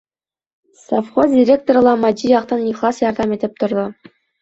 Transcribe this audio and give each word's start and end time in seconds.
Совхоз 0.85 1.35
директоры 1.35 1.85
ла 1.89 1.95
матди 2.07 2.35
яҡтан 2.35 2.67
ихлас 2.75 3.07
ярҙам 3.07 3.41
итеп 3.41 3.59
торҙо. 3.65 3.91